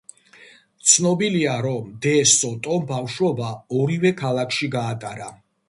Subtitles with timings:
[0.93, 3.53] ცნობილია, რომ დე სოტომ ბავშვობა
[3.83, 5.33] ორივე ქალაქში გაატარა.